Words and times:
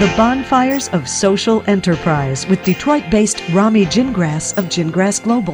The 0.00 0.06
Bonfires 0.16 0.88
of 0.94 1.06
Social 1.06 1.62
Enterprise 1.66 2.46
with 2.46 2.64
Detroit 2.64 3.04
based 3.10 3.46
Romy 3.50 3.84
Gingras 3.84 4.56
of 4.56 4.64
Gingras 4.64 5.22
Global. 5.22 5.52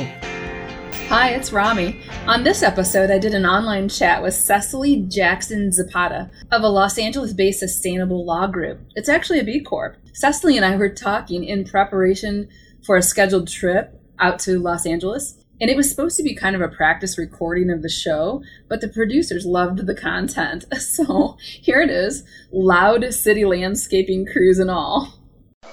Hi, 1.08 1.30
it's 1.30 1.52
Romy. 1.52 2.00
On 2.28 2.44
this 2.44 2.62
episode, 2.62 3.10
I 3.10 3.18
did 3.18 3.34
an 3.34 3.44
online 3.44 3.88
chat 3.88 4.22
with 4.22 4.34
Cecily 4.34 5.02
Jackson 5.08 5.72
Zapata 5.72 6.30
of 6.52 6.62
a 6.62 6.68
Los 6.68 6.96
Angeles 6.96 7.32
based 7.32 7.58
sustainable 7.58 8.24
law 8.24 8.46
group. 8.46 8.78
It's 8.94 9.08
actually 9.08 9.40
a 9.40 9.44
B 9.44 9.64
Corp. 9.64 9.96
Cecily 10.12 10.56
and 10.56 10.64
I 10.64 10.76
were 10.76 10.90
talking 10.90 11.42
in 11.42 11.64
preparation 11.64 12.48
for 12.84 12.96
a 12.96 13.02
scheduled 13.02 13.48
trip 13.48 14.00
out 14.20 14.38
to 14.40 14.60
Los 14.60 14.86
Angeles. 14.86 15.44
And 15.60 15.70
it 15.70 15.76
was 15.76 15.88
supposed 15.88 16.16
to 16.18 16.22
be 16.22 16.34
kind 16.34 16.54
of 16.54 16.60
a 16.60 16.68
practice 16.68 17.16
recording 17.16 17.70
of 17.70 17.82
the 17.82 17.88
show, 17.88 18.42
but 18.68 18.80
the 18.80 18.88
producers 18.88 19.46
loved 19.46 19.86
the 19.86 19.94
content. 19.94 20.64
So 20.96 21.36
here 21.38 21.80
it 21.80 21.90
is 21.90 22.22
loud 22.52 23.12
city 23.12 23.44
landscaping 23.44 24.24
crews 24.26 24.58
and 24.58 24.70
all. 24.70 25.14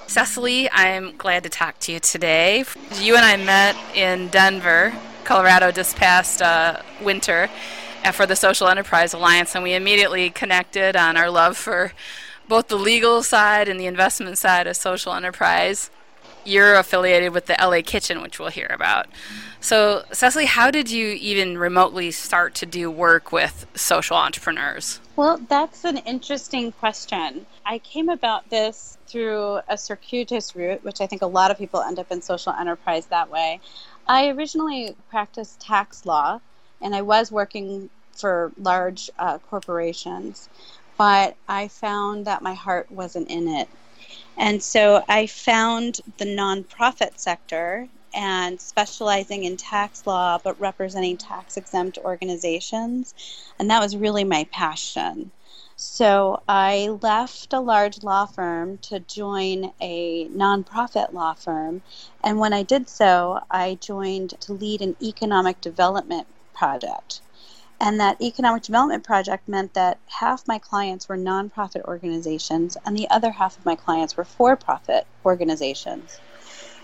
Cecily, 0.06 0.68
I'm 0.70 1.16
glad 1.16 1.44
to 1.44 1.48
talk 1.48 1.78
to 1.80 1.92
you 1.92 2.00
today. 2.00 2.64
You 3.00 3.16
and 3.16 3.24
I 3.24 3.36
met 3.36 3.76
in 3.94 4.28
Denver, 4.28 4.92
Colorado, 5.24 5.70
this 5.70 5.94
past 5.94 6.42
uh, 6.42 6.82
winter 7.02 7.48
for 8.12 8.26
the 8.26 8.36
Social 8.36 8.68
Enterprise 8.68 9.14
Alliance, 9.14 9.54
and 9.54 9.64
we 9.64 9.74
immediately 9.74 10.30
connected 10.30 10.94
on 10.94 11.16
our 11.16 11.30
love 11.30 11.56
for 11.56 11.92
both 12.48 12.68
the 12.68 12.76
legal 12.76 13.22
side 13.22 13.68
and 13.68 13.80
the 13.80 13.86
investment 13.86 14.36
side 14.36 14.66
of 14.66 14.76
social 14.76 15.14
enterprise 15.14 15.90
you're 16.44 16.74
affiliated 16.76 17.32
with 17.32 17.46
the 17.46 17.56
LA 17.60 17.80
Kitchen, 17.84 18.22
which 18.22 18.38
we'll 18.38 18.50
hear 18.50 18.68
about. 18.70 19.06
So, 19.64 20.04
Cecily, 20.12 20.44
how 20.44 20.70
did 20.70 20.90
you 20.90 21.12
even 21.12 21.56
remotely 21.56 22.10
start 22.10 22.54
to 22.56 22.66
do 22.66 22.90
work 22.90 23.32
with 23.32 23.66
social 23.74 24.14
entrepreneurs? 24.14 25.00
Well, 25.16 25.38
that's 25.48 25.84
an 25.84 25.96
interesting 25.96 26.70
question. 26.70 27.46
I 27.64 27.78
came 27.78 28.10
about 28.10 28.50
this 28.50 28.98
through 29.06 29.60
a 29.66 29.78
circuitous 29.78 30.54
route, 30.54 30.84
which 30.84 31.00
I 31.00 31.06
think 31.06 31.22
a 31.22 31.26
lot 31.26 31.50
of 31.50 31.56
people 31.56 31.80
end 31.80 31.98
up 31.98 32.12
in 32.12 32.20
social 32.20 32.52
enterprise 32.52 33.06
that 33.06 33.30
way. 33.30 33.58
I 34.06 34.28
originally 34.28 34.94
practiced 35.08 35.60
tax 35.60 36.04
law, 36.04 36.42
and 36.82 36.94
I 36.94 37.00
was 37.00 37.32
working 37.32 37.88
for 38.12 38.52
large 38.58 39.08
uh, 39.18 39.38
corporations, 39.38 40.50
but 40.98 41.36
I 41.48 41.68
found 41.68 42.26
that 42.26 42.42
my 42.42 42.52
heart 42.52 42.90
wasn't 42.90 43.30
in 43.30 43.48
it 43.48 43.70
and 44.36 44.62
so 44.62 45.04
I 45.08 45.26
found 45.26 46.00
the 46.18 46.24
nonprofit 46.24 47.18
sector 47.18 47.88
and 48.14 48.60
specializing 48.60 49.44
in 49.44 49.56
tax 49.56 50.06
law, 50.06 50.38
but 50.42 50.58
representing 50.60 51.16
tax 51.16 51.56
exempt 51.56 51.98
organizations. 51.98 53.14
And 53.58 53.70
that 53.70 53.82
was 53.82 53.96
really 53.96 54.24
my 54.24 54.44
passion. 54.52 55.32
So 55.76 56.42
I 56.48 56.96
left 57.02 57.52
a 57.52 57.58
large 57.58 58.02
law 58.04 58.26
firm 58.26 58.78
to 58.78 59.00
join 59.00 59.72
a 59.80 60.28
nonprofit 60.28 61.12
law 61.12 61.34
firm. 61.34 61.82
And 62.22 62.38
when 62.38 62.52
I 62.52 62.62
did 62.62 62.88
so, 62.88 63.40
I 63.50 63.74
joined 63.80 64.40
to 64.42 64.52
lead 64.52 64.82
an 64.82 64.96
economic 65.02 65.60
development 65.60 66.28
project. 66.54 67.20
And 67.80 67.98
that 67.98 68.22
economic 68.22 68.62
development 68.62 69.02
project 69.02 69.48
meant 69.48 69.74
that 69.74 69.98
half 70.06 70.46
my 70.46 70.58
clients 70.58 71.08
were 71.08 71.18
nonprofit 71.18 71.82
organizations 71.84 72.76
and 72.86 72.96
the 72.96 73.10
other 73.10 73.32
half 73.32 73.58
of 73.58 73.64
my 73.64 73.74
clients 73.74 74.16
were 74.16 74.24
for 74.24 74.54
profit 74.54 75.06
organizations. 75.24 76.20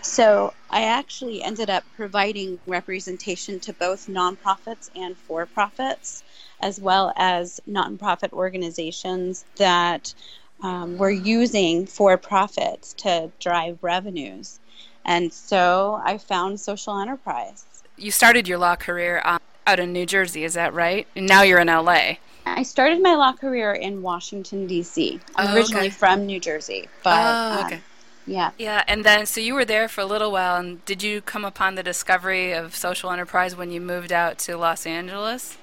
So 0.03 0.55
I 0.71 0.83
actually 0.83 1.43
ended 1.43 1.71
up 1.71 1.85
providing 1.97 2.59
representation 2.67 3.61
to 3.61 3.73
both 3.73 4.07
nonprofits 4.07 4.91
and 4.95 5.17
for 5.17 5.47
profits, 5.47 6.23
as 6.61 6.81
well 6.81 7.13
as 7.17 7.61
nonprofit 7.69 8.33
organizations 8.33 9.45
that 9.57 10.15
um, 10.63 10.99
were 10.99 11.11
using 11.11 11.87
for 11.87 12.17
profits 12.17 12.93
to 12.95 13.31
drive 13.41 13.79
revenues. 13.83 14.59
And 15.05 15.33
so 15.33 16.01
I 16.05 16.19
found 16.19 16.61
social 16.61 16.99
enterprise. 16.99 17.65
You 17.97 18.11
started 18.11 18.49
your 18.49 18.59
law 18.59 18.77
career 18.77 19.23
um, 19.25 19.41
out 19.67 19.81
in 19.81 19.93
New 19.93 20.07
Jersey, 20.07 20.45
is 20.45 20.55
that 20.55 20.75
right? 20.75 21.07
And 21.17 21.27
now 21.27 21.43
you're 21.43 21.59
in 21.59 21.69
LA. 21.69 22.15
I 22.47 22.63
started 22.63 23.03
my 23.03 23.15
law 23.15 23.33
career 23.33 23.73
in 23.73 24.03
Washington 24.03 24.67
D.C. 24.67 25.21
I'm 25.37 25.49
oh, 25.49 25.55
originally 25.55 25.87
okay. 25.87 25.95
from 25.95 26.27
New 26.27 26.41
Jersey, 26.41 26.89
but 27.03 27.19
oh, 27.19 27.67
okay. 27.67 27.77
Um, 27.77 27.83
yeah. 28.27 28.51
Yeah, 28.59 28.85
and 28.87 29.05
then 29.05 29.27
so 29.27 29.41
you 29.41 29.55
were 29.55 29.65
there 29.65 29.89
for 29.89 30.01
a 30.01 30.07
little 30.07 30.33
while, 30.33 30.57
and 30.57 30.85
did 30.85 31.03
you 31.03 31.21
come 31.21 31.45
upon 31.45 31.75
the 31.75 31.83
discovery 31.83 32.53
of 32.53 32.75
social 32.77 33.11
enterprise 33.11 33.57
when 33.57 33.71
you 33.71 33.81
moved 33.81 34.13
out 34.13 34.39
to 34.41 34.57
Los 34.57 34.87
Angeles? 34.87 35.57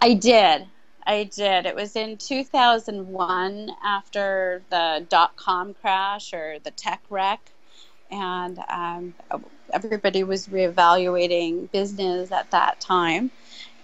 I 0.00 0.14
did. 0.14 0.66
I 1.06 1.24
did. 1.24 1.66
It 1.66 1.76
was 1.76 1.94
in 1.94 2.16
2001 2.16 3.70
after 3.84 4.62
the 4.70 5.06
dot 5.08 5.36
com 5.36 5.74
crash 5.74 6.32
or 6.32 6.58
the 6.62 6.72
tech 6.72 7.00
wreck 7.10 7.50
and 8.10 8.58
um, 8.68 9.14
everybody 9.72 10.24
was 10.24 10.48
reevaluating 10.48 11.70
business 11.72 12.32
at 12.32 12.50
that 12.50 12.80
time. 12.80 13.30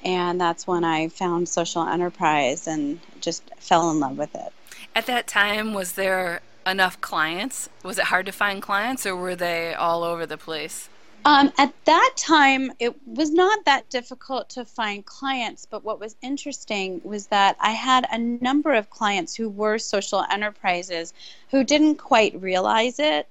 And 0.04 0.40
that's 0.40 0.66
when 0.66 0.84
I 0.84 1.08
found 1.08 1.48
social 1.48 1.86
enterprise 1.86 2.66
and 2.66 3.00
just 3.20 3.44
fell 3.58 3.90
in 3.90 4.00
love 4.00 4.18
with 4.18 4.34
it. 4.34 4.52
At 4.94 5.06
that 5.06 5.26
time, 5.26 5.74
was 5.74 5.92
there 5.92 6.40
enough 6.66 7.00
clients? 7.00 7.68
Was 7.82 7.98
it 7.98 8.04
hard 8.06 8.26
to 8.26 8.32
find 8.32 8.62
clients, 8.62 9.06
or 9.06 9.16
were 9.16 9.36
they 9.36 9.74
all 9.74 10.02
over 10.02 10.26
the 10.26 10.38
place? 10.38 10.88
Um, 11.24 11.52
at 11.56 11.72
that 11.84 12.14
time, 12.16 12.72
it 12.80 12.96
was 13.06 13.30
not 13.30 13.64
that 13.66 13.88
difficult 13.90 14.50
to 14.50 14.64
find 14.64 15.06
clients, 15.06 15.66
but 15.70 15.84
what 15.84 16.00
was 16.00 16.16
interesting 16.20 17.00
was 17.04 17.28
that 17.28 17.56
I 17.60 17.70
had 17.70 18.06
a 18.10 18.18
number 18.18 18.72
of 18.72 18.90
clients 18.90 19.36
who 19.36 19.48
were 19.48 19.78
social 19.78 20.24
enterprises 20.28 21.14
who 21.50 21.62
didn't 21.62 21.96
quite 21.96 22.40
realize 22.40 22.98
it 22.98 23.28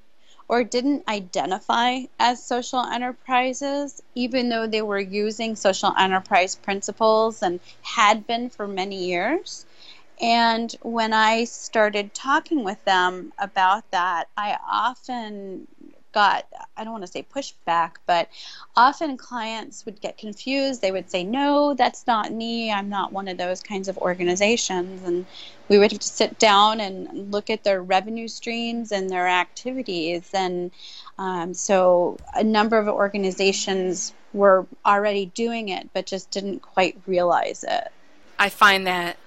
or 0.48 0.63
didn't 0.63 1.08
identify 1.09 2.02
as 2.18 2.42
social 2.42 2.86
enterprises, 2.86 4.02
even 4.16 4.48
though 4.48 4.68
they 4.68 4.81
were 4.81 5.00
using 5.00 5.56
social 5.58 5.94
enterprise 5.98 6.56
principles 6.56 7.42
and 7.42 7.59
had 7.81 8.25
been 8.25 8.50
for 8.50 8.69
many 8.69 9.06
years. 9.06 9.66
And 10.21 10.71
when 10.83 11.13
I 11.13 11.45
started 11.45 12.13
talking 12.13 12.63
with 12.63 12.83
them 12.85 13.33
about 13.39 13.89
that, 13.91 14.27
I 14.37 14.57
often 14.69 15.67
got 16.13 16.45
i 16.75 16.83
don't 16.83 16.91
want 16.91 17.05
to 17.05 17.11
say 17.11 17.25
pushback 17.33 17.91
but 18.05 18.27
often 18.75 19.17
clients 19.17 19.85
would 19.85 20.01
get 20.01 20.17
confused. 20.17 20.81
They 20.81 20.91
would 20.91 21.09
say 21.09 21.23
no 21.23 21.73
that's 21.73 22.07
not 22.07 22.31
me. 22.31 22.71
I'm 22.71 22.89
not 22.89 23.11
one 23.11 23.27
of 23.27 23.37
those 23.37 23.61
kinds 23.61 23.87
of 23.87 23.97
organizations. 23.97 25.03
And 25.03 25.25
we 25.69 25.77
would 25.77 25.91
have 25.91 26.01
to 26.01 26.07
sit 26.07 26.38
down 26.39 26.79
and 26.79 27.31
look 27.31 27.49
at 27.49 27.63
their 27.63 27.81
revenue 27.81 28.27
streams 28.27 28.91
and 28.91 29.09
their 29.09 29.27
activities. 29.27 30.29
And 30.33 30.71
um, 31.17 31.53
so 31.53 32.17
a 32.35 32.43
number 32.43 32.77
of 32.77 32.88
organizations 32.88 34.13
were 34.33 34.65
already 34.85 35.27
doing 35.27 35.69
it 35.69 35.89
but 35.93 36.05
just 36.05 36.31
didn't 36.31 36.61
quite 36.61 36.99
realize 37.05 37.63
it. 37.67 37.88
I 38.39 38.49
find 38.49 38.88
that 38.88 39.17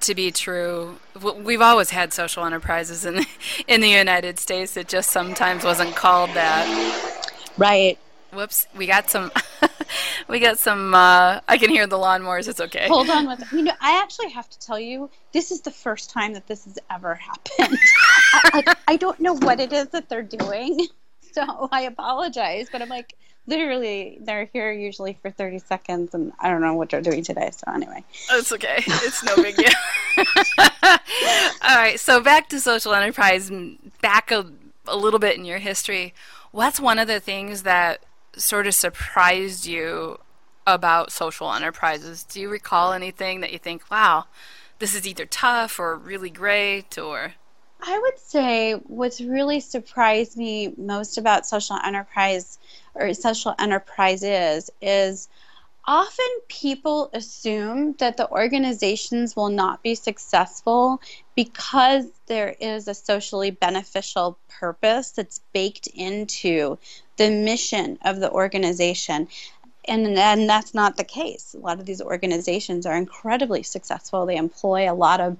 to 0.00 0.14
be 0.14 0.30
true. 0.30 0.98
We've 1.38 1.60
always 1.60 1.90
had 1.90 2.12
social 2.12 2.44
enterprises 2.44 3.04
in 3.04 3.16
the, 3.16 3.26
in 3.68 3.80
the 3.80 3.88
United 3.88 4.38
States. 4.38 4.76
It 4.76 4.88
just 4.88 5.10
sometimes 5.10 5.64
wasn't 5.64 5.96
called 5.96 6.30
that. 6.30 7.32
Right. 7.56 7.98
Whoops. 8.32 8.66
We 8.76 8.86
got 8.86 9.08
some. 9.08 9.32
we 10.28 10.40
got 10.40 10.58
some. 10.58 10.94
Uh, 10.94 11.40
I 11.48 11.58
can 11.58 11.70
hear 11.70 11.86
the 11.86 11.96
lawnmowers. 11.96 12.48
It's 12.48 12.60
okay. 12.60 12.86
Hold 12.88 13.08
on 13.08 13.26
with. 13.26 13.50
You 13.52 13.62
know, 13.62 13.72
I 13.80 14.00
actually 14.02 14.30
have 14.30 14.48
to 14.50 14.58
tell 14.58 14.78
you, 14.78 15.08
this 15.32 15.50
is 15.50 15.62
the 15.62 15.70
first 15.70 16.10
time 16.10 16.34
that 16.34 16.46
this 16.46 16.64
has 16.64 16.78
ever 16.90 17.14
happened. 17.14 17.78
I, 18.34 18.50
like, 18.54 18.78
I 18.88 18.96
don't 18.96 19.20
know 19.20 19.34
what 19.34 19.60
it 19.60 19.72
is 19.72 19.88
that 19.88 20.08
they're 20.08 20.22
doing, 20.22 20.86
so 21.32 21.68
I 21.72 21.82
apologize. 21.82 22.68
But 22.70 22.82
I'm 22.82 22.88
like, 22.88 23.14
literally 23.46 24.18
they're 24.22 24.48
here 24.52 24.72
usually 24.72 25.16
for 25.22 25.30
30 25.30 25.60
seconds 25.60 26.14
and 26.14 26.32
i 26.40 26.48
don't 26.48 26.60
know 26.60 26.74
what 26.74 26.90
they're 26.90 27.00
doing 27.00 27.22
today 27.22 27.50
so 27.52 27.70
anyway. 27.72 28.04
It's 28.32 28.52
okay. 28.52 28.82
It's 28.86 29.22
no 29.24 29.36
big 29.36 29.56
deal. 29.56 29.68
All 31.62 31.76
right 31.76 31.98
so 31.98 32.20
back 32.20 32.48
to 32.50 32.60
social 32.60 32.94
enterprise 32.94 33.50
back 34.00 34.30
a, 34.30 34.46
a 34.86 34.96
little 34.96 35.20
bit 35.20 35.36
in 35.36 35.44
your 35.44 35.58
history. 35.58 36.14
What's 36.52 36.80
one 36.80 36.98
of 36.98 37.08
the 37.08 37.20
things 37.20 37.62
that 37.62 38.02
sort 38.36 38.66
of 38.66 38.74
surprised 38.74 39.66
you 39.66 40.18
about 40.66 41.12
social 41.12 41.52
enterprises? 41.52 42.24
Do 42.24 42.40
you 42.40 42.48
recall 42.48 42.92
anything 42.92 43.40
that 43.40 43.52
you 43.52 43.58
think 43.58 43.90
wow 43.90 44.24
this 44.78 44.94
is 44.94 45.06
either 45.06 45.26
tough 45.26 45.78
or 45.78 45.96
really 45.96 46.30
great 46.30 46.98
or 46.98 47.34
I 47.88 47.98
would 47.98 48.18
say 48.18 48.72
what's 48.72 49.20
really 49.20 49.60
surprised 49.60 50.36
me 50.36 50.74
most 50.76 51.18
about 51.18 51.46
social 51.46 51.76
enterprise 51.76 52.58
or 52.96 53.14
social 53.14 53.54
enterprises 53.60 54.70
is 54.82 55.28
often 55.86 56.26
people 56.48 57.10
assume 57.12 57.94
that 58.00 58.16
the 58.16 58.28
organizations 58.28 59.36
will 59.36 59.50
not 59.50 59.84
be 59.84 59.94
successful 59.94 61.00
because 61.36 62.06
there 62.26 62.56
is 62.58 62.88
a 62.88 62.94
socially 62.94 63.52
beneficial 63.52 64.36
purpose 64.48 65.12
that's 65.12 65.40
baked 65.52 65.86
into 65.86 66.78
the 67.18 67.30
mission 67.30 67.98
of 68.04 68.18
the 68.18 68.30
organization 68.32 69.28
and 69.86 70.18
and 70.18 70.48
that's 70.48 70.74
not 70.74 70.96
the 70.96 71.04
case. 71.04 71.54
A 71.54 71.58
lot 71.58 71.78
of 71.78 71.86
these 71.86 72.02
organizations 72.02 72.86
are 72.86 72.96
incredibly 72.96 73.62
successful. 73.62 74.26
They 74.26 74.36
employ 74.36 74.90
a 74.90 74.94
lot 74.94 75.20
of 75.20 75.36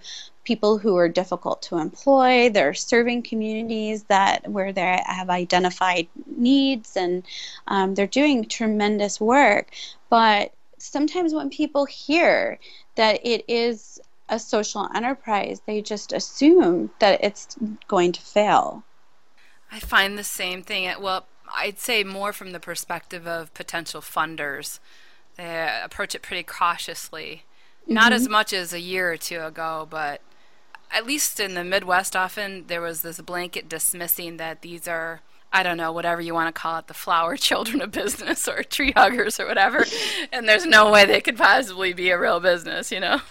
people 0.47 0.79
who 0.79 0.97
are 0.97 1.09
difficult 1.09 1.61
to 1.61 1.77
employ. 1.77 2.49
They're 2.49 2.73
serving 2.73 3.23
communities 3.23 4.05
that 4.05 4.49
where 4.49 4.73
they 4.73 5.03
have 5.05 5.29
identified 5.29 6.09
needs, 6.37 6.97
and 6.97 7.25
um, 7.67 7.95
they're 7.95 8.07
doing 8.07 8.47
tremendous 8.47 9.21
work. 9.21 9.71
But 10.09 10.55
sometimes 10.79 11.35
when 11.35 11.51
people 11.51 11.85
hear 11.85 12.59
that 12.95 13.21
it 13.27 13.45
is 13.49 14.01
a 14.29 14.39
social 14.39 14.89
enterprise, 14.95 15.61
they 15.67 15.83
just 15.83 16.13
assume 16.13 16.91
that 17.01 17.23
it's 17.23 17.57
going 17.89 18.13
to 18.13 18.21
fail. 18.21 18.85
I 19.71 19.81
find 19.81 20.17
the 20.17 20.25
same 20.25 20.63
thing. 20.63 20.91
Well, 21.01 21.27
I'd 21.55 21.79
say 21.79 22.05
more 22.05 22.33
from 22.33 22.53
the 22.53 22.61
perspective 22.61 23.27
of 23.27 23.53
potential 23.53 24.01
funders. 24.01 24.79
They 25.37 25.81
approach 25.83 26.15
it 26.15 26.23
pretty 26.23 26.45
cautiously. 26.45 27.45
Mm-hmm. 27.83 27.95
Not 27.95 28.13
as 28.13 28.29
much 28.29 28.53
as 28.53 28.73
a 28.73 28.81
year 28.81 29.13
or 29.13 29.17
two 29.17 29.43
ago, 29.43 29.87
but 29.89 30.21
at 30.91 31.06
least 31.06 31.41
in 31.41 31.55
the 31.55 31.65
Midwest, 31.65 32.17
often 32.17 32.65
there 32.67 32.81
was 32.81 33.03
this 33.03 33.21
blanket 33.21 33.69
dismissing 33.69 34.37
that 34.38 34.62
these 34.62 34.87
are, 34.88 35.21
I 35.53 35.62
don't 35.62 35.77
know, 35.77 35.93
whatever 35.93 36.21
you 36.21 36.35
want 36.35 36.55
to 36.55 36.59
call 36.59 36.79
it, 36.79 36.87
the 36.87 36.94
flower 36.94 37.37
children 37.49 37.81
of 37.81 37.93
business 37.93 38.49
or 38.49 38.62
tree 38.62 38.93
huggers 38.97 39.38
or 39.41 39.47
whatever. 39.47 39.85
and 40.33 40.49
there's 40.49 40.67
no 40.67 40.91
way 40.91 41.05
they 41.05 41.21
could 41.21 41.37
possibly 41.37 41.93
be 41.93 42.11
a 42.11 42.19
real 42.19 42.41
business, 42.41 42.91
you 42.91 43.00
know? 43.00 43.21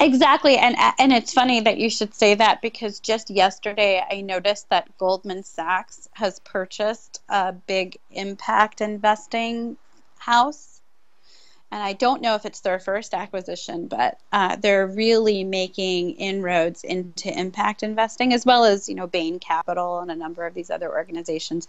Exactly, 0.00 0.58
and 0.58 0.76
and 0.98 1.12
it's 1.12 1.32
funny 1.32 1.60
that 1.60 1.78
you 1.78 1.88
should 1.88 2.14
say 2.14 2.34
that 2.34 2.60
because 2.60 3.00
just 3.00 3.30
yesterday 3.30 4.04
I 4.10 4.20
noticed 4.20 4.68
that 4.68 4.96
Goldman 4.98 5.44
Sachs 5.44 6.08
has 6.12 6.40
purchased 6.40 7.22
a 7.30 7.52
big 7.52 7.96
impact 8.10 8.82
investing 8.82 9.78
house 10.18 10.75
and 11.76 11.84
I 11.84 11.92
don't 11.92 12.22
know 12.22 12.36
if 12.36 12.46
it's 12.46 12.60
their 12.60 12.78
first 12.78 13.12
acquisition, 13.12 13.86
but 13.86 14.18
uh, 14.32 14.56
they're 14.56 14.86
really 14.86 15.44
making 15.44 16.12
inroads 16.12 16.82
into 16.82 17.28
impact 17.38 17.82
investing, 17.82 18.32
as 18.32 18.46
well 18.46 18.64
as 18.64 18.88
you 18.88 18.94
know 18.94 19.06
Bain 19.06 19.38
Capital 19.38 19.98
and 19.98 20.10
a 20.10 20.16
number 20.16 20.46
of 20.46 20.54
these 20.54 20.70
other 20.70 20.90
organizations. 20.90 21.68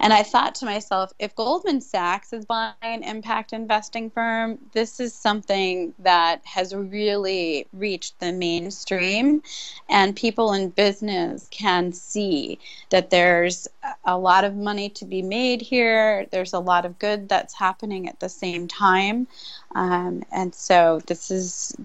And 0.00 0.12
I 0.12 0.24
thought 0.24 0.56
to 0.56 0.64
myself, 0.64 1.12
if 1.20 1.36
Goldman 1.36 1.82
Sachs 1.82 2.32
is 2.32 2.44
buying 2.44 2.74
an 2.82 3.04
impact 3.04 3.52
investing 3.52 4.10
firm, 4.10 4.58
this 4.72 4.98
is 4.98 5.14
something 5.14 5.94
that 6.00 6.44
has 6.44 6.74
really 6.74 7.68
reached 7.72 8.18
the 8.18 8.32
mainstream, 8.32 9.40
and 9.88 10.16
people 10.16 10.52
in 10.52 10.70
business 10.70 11.46
can 11.52 11.92
see 11.92 12.58
that 12.90 13.10
there's 13.10 13.68
a 14.04 14.16
lot 14.16 14.44
of 14.44 14.54
money 14.54 14.88
to 14.90 15.04
be 15.04 15.22
made 15.22 15.60
here. 15.60 16.26
There's 16.30 16.52
a 16.52 16.58
lot 16.58 16.84
of 16.84 16.98
good 16.98 17.28
that's 17.28 17.54
happening 17.54 18.08
at 18.08 18.20
the 18.20 18.28
same 18.28 18.68
time. 18.68 19.26
Um, 19.74 20.22
and 20.32 20.54
so 20.54 21.00
this 21.06 21.30
is 21.30 21.76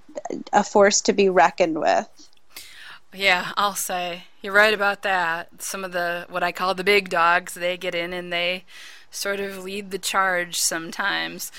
a 0.53 0.63
force 0.63 1.01
to 1.01 1.13
be 1.13 1.29
reckoned 1.29 1.79
with. 1.79 2.07
Yeah, 3.13 3.53
I'll 3.57 3.75
say 3.75 4.23
you're 4.41 4.53
right 4.53 4.73
about 4.73 5.01
that. 5.01 5.61
Some 5.61 5.83
of 5.83 5.91
the 5.91 6.25
what 6.29 6.43
I 6.43 6.51
call 6.51 6.75
the 6.75 6.83
big 6.83 7.09
dogs, 7.09 7.55
they 7.55 7.75
get 7.75 7.95
in 7.95 8.13
and 8.13 8.31
they 8.31 8.65
sort 9.09 9.39
of 9.39 9.63
lead 9.63 9.91
the 9.91 9.97
charge 9.97 10.59
sometimes. 10.59 11.51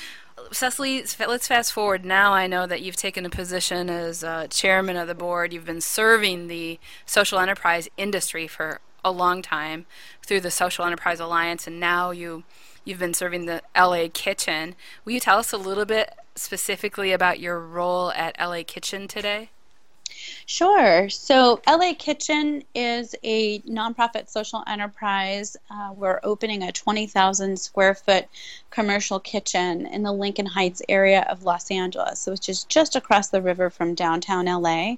Cecily, 0.53 1.05
let's 1.19 1.49
fast 1.49 1.73
forward. 1.73 2.05
Now 2.05 2.33
I 2.33 2.47
know 2.47 2.67
that 2.67 2.81
you've 2.81 2.97
taken 2.97 3.27
a 3.27 3.31
position 3.31 3.91
as 3.91 4.25
uh, 4.25 4.47
chairman 4.47 4.97
of 4.97 5.09
the 5.09 5.15
board. 5.15 5.53
You've 5.53 5.67
been 5.67 5.81
serving 5.81 6.47
the 6.47 6.79
social 7.05 7.39
enterprise 7.39 7.89
industry 7.97 8.47
for 8.47 8.81
a 9.05 9.11
long 9.11 9.43
time 9.43 9.87
through 10.25 10.41
the 10.41 10.51
Social 10.51 10.85
Enterprise 10.85 11.21
Alliance, 11.21 11.67
and 11.67 11.81
now 11.81 12.11
you 12.11 12.45
you've 12.85 12.99
been 12.99 13.15
serving 13.15 13.47
the 13.47 13.63
LA 13.77 14.07
Kitchen. 14.13 14.75
Will 15.05 15.13
you 15.13 15.21
tell 15.21 15.39
us 15.39 15.53
a 15.53 15.59
little 15.59 15.85
bit 15.85 16.15
specifically 16.35 17.13
about 17.13 17.41
your 17.41 17.61
role 17.61 18.11
at 18.13 18.37
LA 18.39 18.63
Kitchen 18.67 19.07
today? 19.07 19.51
Sure. 20.51 21.09
So, 21.09 21.61
LA 21.65 21.93
Kitchen 21.97 22.65
is 22.75 23.15
a 23.23 23.61
nonprofit 23.61 24.29
social 24.29 24.65
enterprise. 24.67 25.57
Uh, 25.71 25.95
we're 25.95 26.19
opening 26.25 26.65
a 26.65 26.73
20,000 26.73 27.57
square 27.57 27.95
foot 27.95 28.27
commercial 28.71 29.21
kitchen 29.21 29.87
in 29.87 30.03
the 30.03 30.11
Lincoln 30.11 30.47
Heights 30.47 30.83
area 30.89 31.25
of 31.31 31.45
Los 31.45 31.71
Angeles, 31.71 32.27
which 32.27 32.49
is 32.49 32.65
just 32.65 32.97
across 32.97 33.29
the 33.29 33.41
river 33.41 33.71
from 33.71 33.95
downtown 33.95 34.47
LA. 34.47 34.97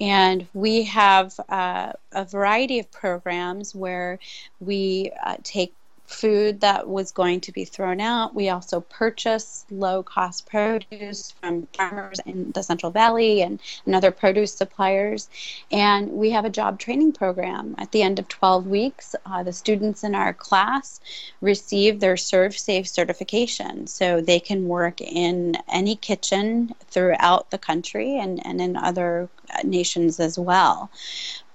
And 0.00 0.46
we 0.54 0.84
have 0.84 1.40
uh, 1.48 1.94
a 2.12 2.24
variety 2.24 2.78
of 2.78 2.88
programs 2.92 3.74
where 3.74 4.20
we 4.60 5.10
uh, 5.24 5.38
take 5.42 5.74
food 6.14 6.60
that 6.60 6.88
was 6.88 7.12
going 7.12 7.40
to 7.40 7.52
be 7.52 7.64
thrown 7.64 8.00
out. 8.00 8.34
We 8.34 8.48
also 8.48 8.80
purchase 8.80 9.66
low 9.70 10.02
cost 10.02 10.46
produce 10.46 11.32
from 11.32 11.66
farmers 11.76 12.20
in 12.24 12.52
the 12.52 12.62
Central 12.62 12.92
Valley 12.92 13.42
and, 13.42 13.60
and 13.84 13.94
other 13.94 14.10
produce 14.10 14.54
suppliers. 14.54 15.28
And 15.70 16.12
we 16.12 16.30
have 16.30 16.44
a 16.44 16.50
job 16.50 16.78
training 16.78 17.12
program. 17.12 17.74
At 17.78 17.92
the 17.92 18.02
end 18.02 18.18
of 18.18 18.28
12 18.28 18.66
weeks, 18.66 19.14
uh, 19.26 19.42
the 19.42 19.52
students 19.52 20.04
in 20.04 20.14
our 20.14 20.32
class 20.32 21.00
receive 21.40 22.00
their 22.00 22.14
ServSafe 22.14 22.88
certification. 22.88 23.86
So 23.86 24.20
they 24.20 24.40
can 24.40 24.68
work 24.68 25.00
in 25.00 25.56
any 25.68 25.96
kitchen 25.96 26.74
throughout 26.88 27.50
the 27.50 27.58
country 27.58 28.18
and, 28.18 28.44
and 28.46 28.60
in 28.60 28.76
other 28.76 29.28
nations 29.64 30.20
as 30.20 30.38
well. 30.38 30.90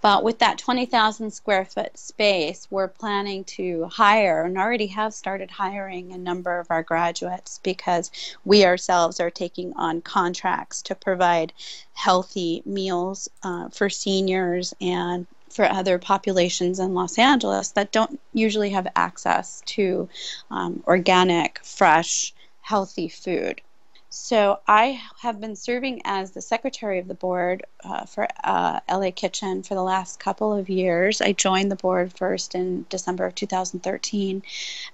But 0.01 0.23
with 0.23 0.39
that 0.39 0.57
20,000 0.57 1.31
square 1.31 1.65
foot 1.65 1.97
space, 1.97 2.67
we're 2.69 2.87
planning 2.87 3.43
to 3.45 3.85
hire 3.85 4.43
and 4.43 4.57
already 4.57 4.87
have 4.87 5.13
started 5.13 5.51
hiring 5.51 6.13
a 6.13 6.17
number 6.17 6.57
of 6.57 6.67
our 6.69 6.83
graduates 6.83 7.59
because 7.63 8.09
we 8.45 8.63
ourselves 8.63 9.19
are 9.19 9.29
taking 9.29 9.73
on 9.73 10.01
contracts 10.01 10.81
to 10.83 10.95
provide 10.95 11.51
healthy 11.93 12.61
meals 12.65 13.29
uh, 13.43 13.67
for 13.69 13.89
seniors 13.89 14.73
and 14.79 15.27
for 15.49 15.65
other 15.65 15.97
populations 15.97 16.79
in 16.79 16.93
Los 16.93 17.17
Angeles 17.17 17.71
that 17.71 17.91
don't 17.91 18.21
usually 18.33 18.69
have 18.69 18.87
access 18.95 19.61
to 19.65 20.07
um, 20.49 20.81
organic, 20.87 21.59
fresh, 21.63 22.33
healthy 22.61 23.09
food. 23.09 23.61
So 24.11 24.59
I 24.67 24.99
have 25.21 25.39
been 25.39 25.55
serving 25.55 26.01
as 26.03 26.31
the 26.31 26.41
secretary 26.41 26.97
of 26.97 27.07
the 27.07 27.13
board 27.13 27.63
uh, 27.83 28.05
for 28.05 28.27
uh, 28.43 28.79
LA 28.89 29.11
Kitchen 29.11 29.61
for 29.61 29.75
the 29.75 29.83
last 29.83 30.19
couple 30.19 30.51
of 30.51 30.67
years. 30.67 31.21
I 31.21 31.33
joined 31.33 31.71
the 31.71 31.75
board 31.75 32.11
first 32.17 32.55
in 32.55 32.87
December 32.89 33.27
of 33.27 33.35
2013, 33.35 34.41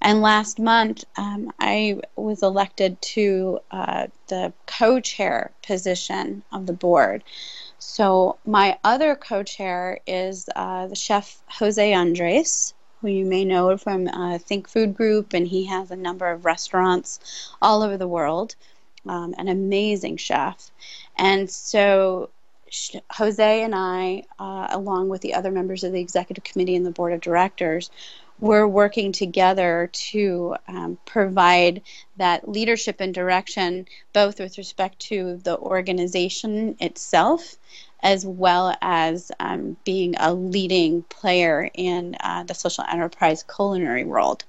and 0.02 0.20
last 0.20 0.58
month 0.58 1.04
um, 1.16 1.50
I 1.58 2.02
was 2.14 2.42
elected 2.42 3.00
to 3.16 3.60
uh, 3.70 4.08
the 4.26 4.52
co-chair 4.66 5.50
position 5.62 6.42
of 6.52 6.66
the 6.66 6.74
board. 6.74 7.24
So 7.78 8.36
my 8.44 8.78
other 8.84 9.16
co-chair 9.16 9.98
is 10.06 10.46
uh, 10.54 10.88
the 10.88 10.94
chef 10.94 11.38
Jose 11.48 11.94
Andres 11.94 12.74
who 13.00 13.08
you 13.08 13.24
may 13.26 13.44
know 13.44 13.76
from 13.76 14.08
uh, 14.08 14.38
Think 14.38 14.68
Food 14.68 14.94
Group, 14.94 15.34
and 15.34 15.46
he 15.46 15.66
has 15.66 15.90
a 15.90 15.96
number 15.96 16.30
of 16.30 16.46
restaurants 16.46 17.20
all 17.60 17.82
over 17.82 17.96
the 17.98 18.08
world 18.08 18.56
um, 19.08 19.34
an 19.38 19.48
amazing 19.48 20.16
chef. 20.16 20.70
And 21.16 21.50
so 21.50 22.30
Jose 23.12 23.62
and 23.62 23.74
I, 23.74 24.24
uh, 24.38 24.68
along 24.70 25.08
with 25.08 25.20
the 25.20 25.34
other 25.34 25.50
members 25.50 25.84
of 25.84 25.92
the 25.92 26.00
executive 26.00 26.44
committee 26.44 26.76
and 26.76 26.84
the 26.84 26.90
board 26.90 27.12
of 27.12 27.20
directors, 27.20 27.90
we're 28.38 28.66
working 28.66 29.12
together 29.12 29.88
to 29.92 30.56
um, 30.68 30.98
provide 31.06 31.82
that 32.18 32.48
leadership 32.48 33.00
and 33.00 33.14
direction, 33.14 33.86
both 34.12 34.38
with 34.38 34.58
respect 34.58 34.98
to 34.98 35.40
the 35.42 35.56
organization 35.58 36.76
itself, 36.80 37.56
as 38.02 38.26
well 38.26 38.76
as 38.82 39.32
um, 39.40 39.76
being 39.84 40.14
a 40.18 40.34
leading 40.34 41.02
player 41.04 41.70
in 41.72 42.16
uh, 42.20 42.42
the 42.44 42.54
social 42.54 42.84
enterprise 42.90 43.42
culinary 43.42 44.04
world. 44.04 44.44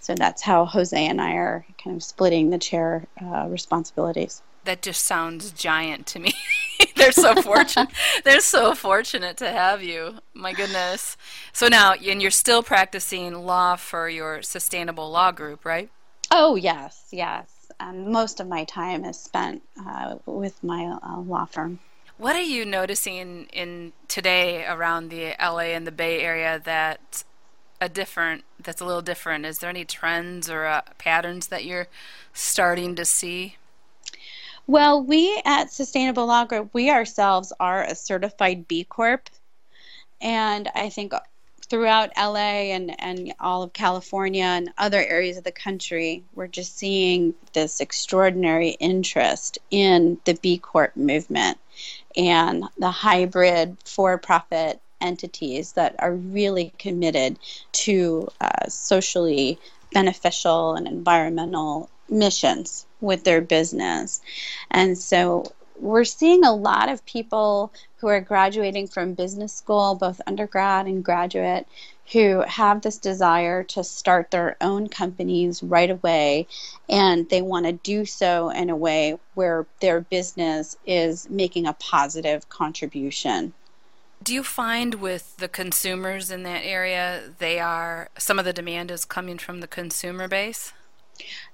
So 0.00 0.14
that's 0.14 0.42
how 0.42 0.64
Jose 0.64 1.06
and 1.06 1.20
I 1.20 1.32
are 1.32 1.64
kind 1.82 1.94
of 1.94 2.02
splitting 2.02 2.50
the 2.50 2.58
chair 2.58 3.04
uh, 3.22 3.46
responsibilities. 3.48 4.42
That 4.64 4.82
just 4.82 5.04
sounds 5.04 5.52
giant 5.52 6.06
to 6.08 6.18
me. 6.18 6.32
They're 6.96 7.12
so 7.12 7.40
fortunate. 7.40 7.90
They're 8.24 8.40
so 8.40 8.74
fortunate 8.74 9.36
to 9.38 9.50
have 9.50 9.82
you. 9.82 10.16
My 10.34 10.52
goodness. 10.52 11.16
So 11.52 11.68
now, 11.68 11.92
and 11.92 12.20
you're 12.20 12.30
still 12.30 12.62
practicing 12.62 13.34
law 13.34 13.76
for 13.76 14.08
your 14.08 14.42
sustainable 14.42 15.10
law 15.10 15.32
group, 15.32 15.64
right? 15.64 15.90
Oh 16.30 16.56
yes, 16.56 17.08
yes. 17.10 17.48
And 17.78 18.08
most 18.08 18.40
of 18.40 18.48
my 18.48 18.64
time 18.64 19.04
is 19.04 19.18
spent 19.18 19.62
uh, 19.86 20.16
with 20.26 20.62
my 20.62 20.98
uh, 21.02 21.20
law 21.20 21.46
firm. 21.46 21.78
What 22.18 22.36
are 22.36 22.42
you 22.42 22.66
noticing 22.66 23.46
in 23.52 23.94
today 24.06 24.66
around 24.66 25.08
the 25.08 25.34
LA 25.40 25.72
and 25.72 25.86
the 25.86 25.92
Bay 25.92 26.20
Area 26.20 26.60
that 26.64 27.24
a 27.80 27.88
different 27.88 28.44
that's 28.62 28.80
a 28.80 28.84
little 28.84 29.02
different. 29.02 29.46
Is 29.46 29.58
there 29.58 29.70
any 29.70 29.84
trends 29.84 30.50
or 30.50 30.66
uh, 30.66 30.82
patterns 30.98 31.48
that 31.48 31.64
you're 31.64 31.88
starting 32.32 32.94
to 32.96 33.04
see? 33.04 33.56
Well 34.66 35.02
we 35.02 35.40
at 35.44 35.72
sustainable 35.72 36.26
law 36.26 36.44
group 36.44 36.70
we 36.72 36.90
ourselves 36.90 37.52
are 37.58 37.82
a 37.82 37.94
certified 37.94 38.68
b 38.68 38.84
corp. 38.84 39.30
And 40.20 40.68
i 40.74 40.90
think 40.90 41.12
throughout 41.70 42.10
la 42.16 42.34
and, 42.34 42.94
and 43.00 43.32
all 43.38 43.62
of 43.62 43.72
california 43.72 44.42
and 44.42 44.72
other 44.76 45.02
areas 45.02 45.38
of 45.38 45.44
the 45.44 45.52
country 45.52 46.22
we're 46.34 46.48
just 46.48 46.76
seeing 46.76 47.32
this 47.52 47.80
extraordinary 47.80 48.70
interest 48.80 49.58
in 49.70 50.18
the 50.24 50.34
b 50.42 50.58
corp 50.58 50.94
movement 50.96 51.56
and 52.16 52.64
the 52.78 52.90
hybrid 52.90 53.76
for 53.84 54.18
profit 54.18 54.80
entities 55.00 55.72
that 55.72 55.94
are 55.98 56.14
really 56.14 56.72
committed 56.78 57.38
to 57.72 58.28
uh, 58.40 58.68
socially 58.68 59.58
beneficial 59.92 60.74
and 60.74 60.86
environmental 60.86 61.90
missions 62.08 62.86
with 63.00 63.24
their 63.24 63.40
business. 63.40 64.20
And 64.70 64.96
so 64.96 65.52
we're 65.78 66.04
seeing 66.04 66.44
a 66.44 66.54
lot 66.54 66.88
of 66.88 67.04
people 67.06 67.72
who 67.96 68.08
are 68.08 68.20
graduating 68.20 68.86
from 68.86 69.14
business 69.14 69.54
school, 69.54 69.94
both 69.94 70.20
undergrad 70.26 70.86
and 70.86 71.04
graduate, 71.04 71.66
who 72.12 72.42
have 72.42 72.82
this 72.82 72.98
desire 72.98 73.62
to 73.62 73.84
start 73.84 74.30
their 74.30 74.56
own 74.60 74.88
companies 74.88 75.62
right 75.62 75.90
away 75.90 76.46
and 76.88 77.28
they 77.28 77.40
want 77.40 77.66
to 77.66 77.72
do 77.72 78.04
so 78.04 78.50
in 78.50 78.68
a 78.68 78.76
way 78.76 79.16
where 79.34 79.66
their 79.80 80.00
business 80.00 80.76
is 80.86 81.30
making 81.30 81.66
a 81.66 81.72
positive 81.74 82.48
contribution. 82.48 83.52
Do 84.30 84.36
you 84.36 84.44
find 84.44 84.94
with 84.94 85.38
the 85.38 85.48
consumers 85.48 86.30
in 86.30 86.44
that 86.44 86.64
area, 86.64 87.34
they 87.40 87.58
are 87.58 88.10
some 88.16 88.38
of 88.38 88.44
the 88.44 88.52
demand 88.52 88.92
is 88.92 89.04
coming 89.04 89.38
from 89.38 89.58
the 89.58 89.66
consumer 89.66 90.28
base? 90.28 90.72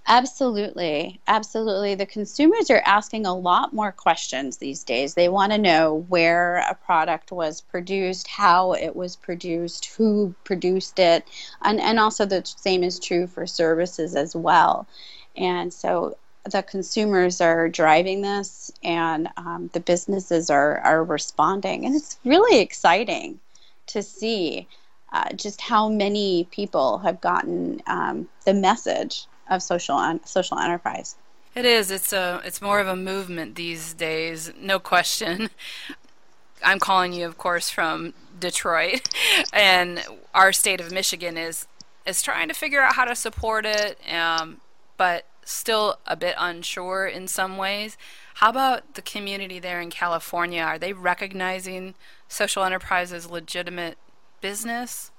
Absolutely. 0.06 1.18
Absolutely. 1.26 1.94
The 1.94 2.04
consumers 2.04 2.70
are 2.70 2.82
asking 2.84 3.24
a 3.24 3.34
lot 3.34 3.72
more 3.72 3.92
questions 3.92 4.58
these 4.58 4.84
days. 4.84 5.14
They 5.14 5.30
want 5.30 5.52
to 5.52 5.58
know 5.58 6.04
where 6.10 6.56
a 6.68 6.74
product 6.74 7.32
was 7.32 7.62
produced, 7.62 8.28
how 8.28 8.74
it 8.74 8.94
was 8.94 9.16
produced, 9.16 9.86
who 9.96 10.34
produced 10.44 10.98
it, 10.98 11.24
and, 11.62 11.80
and 11.80 11.98
also 11.98 12.26
the 12.26 12.42
same 12.44 12.84
is 12.84 13.00
true 13.00 13.26
for 13.26 13.46
services 13.46 14.14
as 14.14 14.36
well. 14.36 14.86
And 15.34 15.72
so 15.72 16.18
the 16.50 16.62
consumers 16.62 17.40
are 17.40 17.68
driving 17.68 18.22
this 18.22 18.72
and 18.82 19.28
um, 19.36 19.70
the 19.72 19.80
businesses 19.80 20.50
are, 20.50 20.78
are 20.80 21.04
responding. 21.04 21.84
And 21.84 21.94
it's 21.94 22.18
really 22.24 22.60
exciting 22.60 23.40
to 23.88 24.02
see 24.02 24.66
uh, 25.12 25.32
just 25.34 25.60
how 25.60 25.88
many 25.88 26.48
people 26.50 26.98
have 26.98 27.20
gotten 27.20 27.82
um, 27.86 28.28
the 28.44 28.54
message 28.54 29.26
of 29.48 29.62
social 29.62 30.20
social 30.24 30.58
enterprise. 30.58 31.16
It 31.54 31.64
is. 31.64 31.90
It's 31.90 32.12
a. 32.12 32.42
It's 32.44 32.60
more 32.60 32.80
of 32.80 32.88
a 32.88 32.96
movement 32.96 33.54
these 33.54 33.94
days, 33.94 34.52
no 34.60 34.78
question. 34.78 35.48
I'm 36.64 36.78
calling 36.78 37.12
you, 37.12 37.26
of 37.26 37.38
course, 37.38 37.70
from 37.70 38.12
Detroit, 38.38 39.08
and 39.52 40.04
our 40.34 40.52
state 40.52 40.80
of 40.80 40.92
Michigan 40.92 41.38
is 41.38 41.66
is 42.04 42.20
trying 42.22 42.48
to 42.48 42.54
figure 42.54 42.82
out 42.82 42.94
how 42.94 43.04
to 43.04 43.14
support 43.14 43.64
it, 43.64 43.98
um, 44.12 44.60
but 44.96 45.24
still 45.46 45.98
a 46.06 46.16
bit 46.16 46.34
unsure 46.36 47.06
in 47.06 47.28
some 47.28 47.56
ways. 47.56 47.96
How 48.34 48.50
about 48.50 48.94
the 48.94 49.02
community 49.02 49.58
there 49.58 49.80
in 49.80 49.90
California? 49.90 50.60
Are 50.60 50.78
they 50.78 50.92
recognizing 50.92 51.94
social 52.28 52.64
enterprise 52.64 53.12
as 53.12 53.30
legitimate 53.30 53.96
business? 54.40 55.10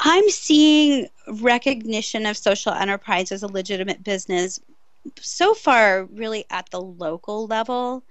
I'm 0.00 0.28
seeing 0.28 1.08
recognition 1.26 2.26
of 2.26 2.36
social 2.36 2.72
enterprise 2.72 3.32
as 3.32 3.42
a 3.42 3.46
legitimate 3.46 4.02
business 4.02 4.60
so 5.20 5.54
far, 5.54 6.04
really 6.04 6.44
at 6.50 6.68
the 6.70 6.80
local 6.80 7.46
level. 7.46 8.02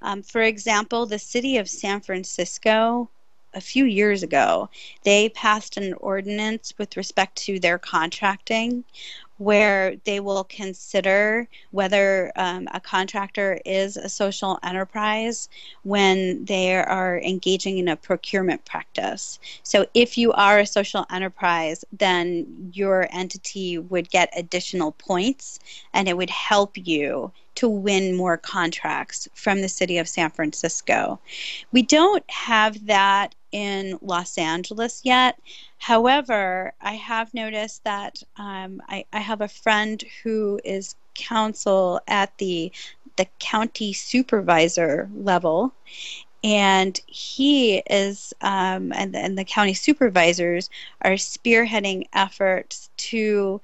Um, 0.00 0.22
for 0.22 0.42
example, 0.42 1.06
the 1.06 1.18
city 1.18 1.58
of 1.58 1.68
San 1.68 2.00
Francisco 2.00 3.10
a 3.54 3.60
few 3.60 3.84
years 3.84 4.22
ago, 4.22 4.68
they 5.04 5.30
passed 5.30 5.76
an 5.76 5.94
ordinance 5.94 6.74
with 6.78 6.96
respect 6.96 7.36
to 7.36 7.58
their 7.58 7.78
contracting 7.78 8.84
where 9.38 9.96
they 10.04 10.20
will 10.20 10.44
consider 10.44 11.48
whether 11.70 12.30
um, 12.36 12.68
a 12.72 12.80
contractor 12.80 13.58
is 13.64 13.96
a 13.96 14.08
social 14.08 14.58
enterprise 14.62 15.48
when 15.82 16.44
they 16.44 16.76
are 16.76 17.18
engaging 17.20 17.78
in 17.78 17.88
a 17.88 17.96
procurement 17.96 18.64
practice. 18.64 19.38
So, 19.62 19.86
if 19.94 20.18
you 20.18 20.32
are 20.32 20.58
a 20.58 20.66
social 20.66 21.06
enterprise, 21.10 21.84
then 21.92 22.70
your 22.72 23.08
entity 23.12 23.78
would 23.78 24.10
get 24.10 24.32
additional 24.36 24.92
points 24.92 25.58
and 25.94 26.08
it 26.08 26.16
would 26.16 26.30
help 26.30 26.76
you 26.76 27.32
to 27.58 27.68
win 27.68 28.14
more 28.14 28.36
contracts 28.36 29.26
from 29.34 29.60
the 29.60 29.68
city 29.68 29.98
of 29.98 30.08
San 30.08 30.30
Francisco. 30.30 31.18
We 31.72 31.82
don't 31.82 32.22
have 32.30 32.86
that 32.86 33.34
in 33.50 33.98
Los 34.00 34.38
Angeles 34.38 35.00
yet. 35.02 35.40
However, 35.78 36.72
I 36.80 36.92
have 36.92 37.34
noticed 37.34 37.82
that 37.82 38.22
um, 38.36 38.80
I, 38.88 39.04
I 39.12 39.18
have 39.18 39.40
a 39.40 39.48
friend 39.48 40.00
who 40.22 40.60
is 40.64 40.94
counsel 41.14 42.00
at 42.06 42.38
the 42.38 42.70
the 43.16 43.26
county 43.40 43.92
supervisor 43.92 45.10
level, 45.12 45.74
and 46.44 47.00
he 47.08 47.78
is 47.90 48.32
um, 48.40 48.92
and, 48.92 49.16
and 49.16 49.36
the 49.36 49.44
county 49.44 49.74
supervisors 49.74 50.70
are 51.02 51.14
spearheading 51.14 52.06
efforts 52.12 52.90
to 52.98 53.60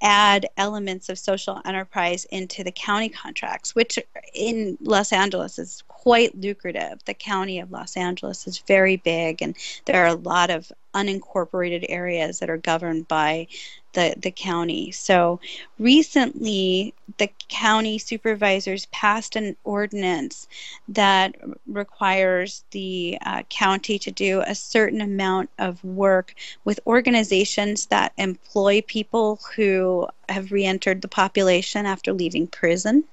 add 0.00 0.46
elements 0.56 1.08
of 1.08 1.18
social 1.18 1.60
enterprise 1.64 2.24
into 2.26 2.62
the 2.62 2.72
county 2.72 3.08
contracts, 3.08 3.74
which 3.74 3.98
in 4.34 4.78
Los 4.80 5.12
Angeles 5.12 5.58
is 5.58 5.82
quite 5.88 6.36
lucrative. 6.38 7.00
The 7.04 7.14
county 7.14 7.58
of 7.58 7.70
Los 7.70 7.96
Angeles 7.96 8.46
is 8.46 8.58
very 8.58 8.96
big, 8.96 9.42
and 9.42 9.56
there 9.86 10.02
are 10.02 10.08
a 10.08 10.14
lot 10.14 10.50
of 10.50 10.70
unincorporated 10.94 11.86
areas 11.88 12.38
that 12.38 12.50
are 12.50 12.58
governed 12.58 13.08
by 13.08 13.46
the, 13.92 14.14
the 14.18 14.30
county. 14.30 14.90
So 14.90 15.40
recently, 15.78 16.94
the 17.16 17.30
county 17.48 17.98
supervisors 17.98 18.86
passed 18.86 19.36
an 19.36 19.56
ordinance 19.64 20.46
that 20.88 21.34
requires 21.66 22.64
the 22.70 23.18
uh, 23.24 23.42
county 23.48 23.98
to 24.00 24.10
do 24.10 24.42
a 24.46 24.54
certain 24.54 25.00
amount 25.00 25.50
of 25.58 25.82
work 25.82 26.34
with 26.64 26.80
organizations 26.86 27.86
that 27.86 28.12
employ 28.18 28.82
people 28.86 29.40
who 29.56 30.06
have 30.28 30.52
re 30.52 30.64
entered 30.64 31.02
the 31.02 31.08
population 31.08 31.86
after 31.86 32.12
leaving 32.12 32.46
prison. 32.46 33.04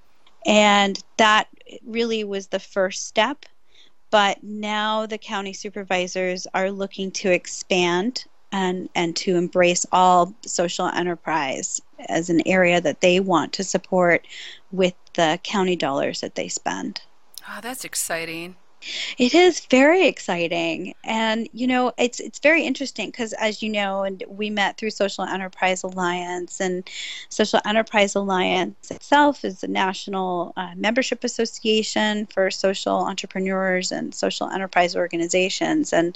And 0.46 1.02
that 1.18 1.48
really 1.86 2.24
was 2.24 2.48
the 2.48 2.60
first 2.60 3.08
step. 3.08 3.46
But 4.12 4.44
now 4.44 5.06
the 5.06 5.18
county 5.18 5.54
supervisors 5.54 6.48
are 6.54 6.72
looking 6.72 7.12
to 7.12 7.32
expand 7.32 8.26
and, 8.52 8.90
and 8.96 9.16
to 9.18 9.36
embrace 9.36 9.86
all 9.92 10.34
social 10.46 10.88
enterprise 10.88 11.82
as 12.08 12.30
an 12.30 12.48
area 12.48 12.80
that 12.80 13.02
they 13.02 13.20
want 13.20 13.54
to 13.54 13.64
support 13.64 14.26
with 14.72 14.94
the 15.14 15.40
county 15.44 15.76
dollars 15.76 16.22
that 16.22 16.36
they 16.36 16.48
spend. 16.48 17.02
Oh, 17.50 17.60
that's 17.62 17.84
exciting. 17.84 18.56
It 19.18 19.34
is 19.34 19.66
very 19.68 20.08
exciting, 20.08 20.94
and 21.04 21.48
you 21.54 21.68
know, 21.68 21.92
it's 21.98 22.20
it's 22.20 22.40
very 22.40 22.64
interesting 22.64 23.10
because, 23.10 23.34
as 23.34 23.62
you 23.64 23.70
know, 23.70 24.04
and 24.04 24.24
we 24.28 24.50
met 24.50 24.78
through 24.78 24.92
Social 24.92 25.24
Enterprise 25.24 25.84
Alliance, 25.84 26.60
and 26.60 26.88
Social 27.30 27.60
Enterprise 27.66 28.16
Alliance 28.16 28.92
itself 28.92 29.44
is 29.46 29.64
a 29.64 29.68
national 29.68 30.54
uh, 30.58 30.72
membership 30.76 31.24
association 31.24 32.26
for 32.28 32.52
social 32.52 32.98
entrepreneurs 32.98 33.92
and 33.92 34.14
social 34.14 34.50
enterprise 34.50 34.96
organizations, 34.96 35.94
and 35.94 36.16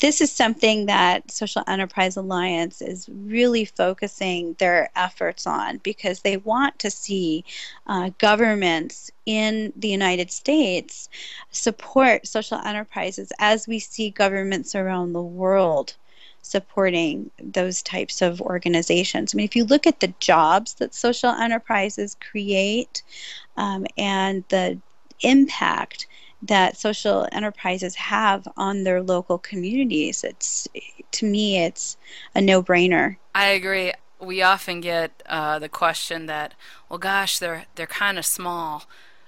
this 0.00 0.20
is 0.20 0.30
something 0.30 0.86
that 0.86 1.30
Social 1.30 1.62
Enterprise 1.66 2.16
Alliance 2.16 2.80
is 2.82 3.08
really 3.08 3.64
focusing 3.64 4.54
their 4.58 4.90
efforts 4.96 5.46
on 5.46 5.78
because 5.78 6.20
they 6.20 6.36
want 6.36 6.78
to 6.78 6.90
see 6.90 7.44
uh, 7.86 8.10
governments 8.18 9.10
in 9.26 9.72
the 9.76 9.88
United 9.88 10.30
States 10.30 11.08
support 11.50 12.26
social 12.26 12.58
enterprises 12.58 13.32
as 13.38 13.66
we 13.66 13.78
see 13.78 14.10
governments 14.10 14.74
around 14.74 15.12
the 15.12 15.22
world 15.22 15.94
supporting 16.42 17.30
those 17.42 17.82
types 17.82 18.20
of 18.20 18.40
organizations. 18.42 19.34
I 19.34 19.36
mean, 19.36 19.44
if 19.44 19.56
you 19.56 19.64
look 19.64 19.86
at 19.86 20.00
the 20.00 20.12
jobs 20.20 20.74
that 20.74 20.94
social 20.94 21.30
enterprises 21.30 22.16
create 22.20 23.02
um, 23.56 23.86
and 23.96 24.44
the 24.50 24.78
impact 25.20 26.06
that 26.42 26.76
social 26.76 27.26
enterprises 27.32 27.94
have 27.94 28.46
on 28.58 28.84
their 28.84 29.02
local 29.02 29.38
communities, 29.38 30.22
it's 30.22 30.68
to 31.12 31.24
me, 31.24 31.58
it's 31.64 31.96
a 32.34 32.42
no-brainer. 32.42 33.16
I 33.34 33.46
agree 33.46 33.94
we 34.20 34.42
often 34.42 34.80
get 34.80 35.22
uh, 35.26 35.58
the 35.58 35.68
question 35.68 36.26
that, 36.26 36.54
well, 36.88 36.98
gosh, 36.98 37.38
they're 37.38 37.66
they're 37.74 37.86
kind 37.86 38.18
of 38.18 38.24
small 38.24 38.84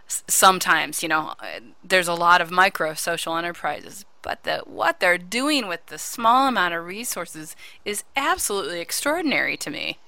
sometimes, 0.06 1.02
you 1.02 1.08
know, 1.08 1.34
uh, 1.40 1.60
there's 1.84 2.08
a 2.08 2.14
lot 2.14 2.40
of 2.40 2.50
micro 2.50 2.94
social 2.94 3.36
enterprises, 3.36 4.04
but 4.22 4.42
the, 4.44 4.62
what 4.64 5.00
they're 5.00 5.18
doing 5.18 5.68
with 5.68 5.86
the 5.86 5.98
small 5.98 6.48
amount 6.48 6.74
of 6.74 6.84
resources 6.84 7.56
is 7.84 8.04
absolutely 8.16 8.80
extraordinary 8.80 9.56
to 9.56 9.70
me. 9.70 9.98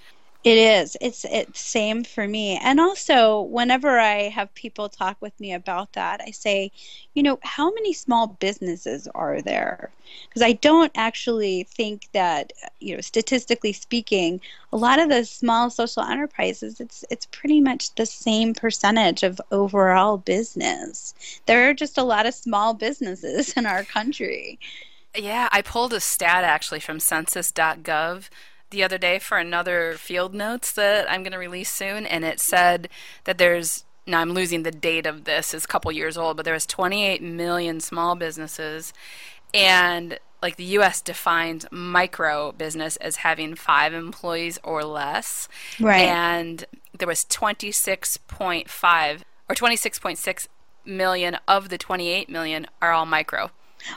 It 0.45 0.57
is. 0.57 0.97
It's 1.01 1.25
it's 1.25 1.61
same 1.61 2.05
for 2.05 2.29
me. 2.29 2.59
And 2.63 2.79
also, 2.79 3.41
whenever 3.41 3.99
I 3.99 4.29
have 4.29 4.55
people 4.55 4.89
talk 4.89 5.17
with 5.21 5.39
me 5.41 5.53
about 5.53 5.95
that, 5.95 6.21
I 6.25 6.31
say, 6.31 6.71
you 7.15 7.25
know, 7.25 7.41
how 7.43 7.73
many 7.75 7.93
small 7.93 8.29
businesses 8.29 9.09
are 9.17 9.43
there? 9.43 9.91
Because 10.29 10.43
I 10.43 10.53
don't 10.53 10.93
actually 10.95 11.65
think 11.65 12.09
that, 12.13 12.53
you 12.79 12.95
know, 12.95 13.01
statistically 13.01 13.73
speaking, 13.73 14.41
a 14.73 14.77
lot 14.77 15.01
of 15.01 15.09
the 15.09 15.25
small 15.25 15.71
social 15.71 16.05
enterprises, 16.05 16.79
it's 16.79 17.05
it's 17.11 17.27
pretty 17.27 17.61
much 17.61 17.93
the 17.97 18.07
same 18.07 18.55
percentage 18.55 19.25
of 19.25 19.41
overall 19.51 20.19
business. 20.19 21.15
There 21.47 21.69
are 21.69 21.75
just 21.75 21.99
a 21.99 22.05
lot 22.05 22.27
of 22.27 22.35
small 22.35 22.75
businesses 22.75 23.53
in 23.57 23.67
our 23.67 23.83
country. 23.83 24.61
Yeah, 25.17 25.49
I 25.51 25.63
pulled 25.63 25.93
a 25.95 26.01
stat 26.01 26.45
actually 26.45 26.81
from 26.81 27.01
census.gov 27.01 28.29
the 28.71 28.83
other 28.85 28.99
day 28.99 29.19
for 29.19 29.39
another 29.39 29.95
field 29.95 30.35
notes 30.35 30.73
that 30.73 31.11
I'm 31.11 31.23
going 31.23 31.33
to 31.33 31.39
release 31.39 31.71
soon, 31.71 32.07
and 32.07 32.25
it 32.25 32.41
said 32.41 32.89
that 33.25 33.39
there's 33.39 33.85
now 34.07 34.21
I'm 34.21 34.33
losing 34.33 34.63
the 34.63 34.71
date 34.71 35.07
of 35.07 35.25
this 35.25 35.53
is 35.53 35.65
a 35.65 35.69
couple 35.69 35.93
years 35.93 36.17
old, 36.17 36.37
but 36.37 36.45
there 36.45 36.55
was 36.55 36.67
28 36.67 37.23
million 37.23 37.81
small 37.81 38.15
businesses, 38.15 38.93
and 39.53 40.19
like 40.43 40.57
the 40.57 40.65
U.S. 40.65 41.01
defines 41.01 41.67
micro 41.71 42.53
business 42.53 42.97
as 42.97 43.17
having 43.17 43.55
five 43.55 43.93
employees 43.93 44.59
or 44.63 44.85
less, 44.85 45.49
right? 45.81 46.09
And 46.09 46.65
there 46.97 47.09
was 47.09 47.25
26.5 47.25 49.21
or 49.49 49.55
26.6 49.55 50.47
million 50.85 51.37
of 51.47 51.69
the 51.69 51.79
28 51.79 52.29
million 52.29 52.67
are 52.81 52.93
all 52.93 53.07
micro. 53.07 53.51